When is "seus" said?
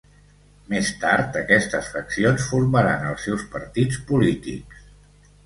3.29-3.45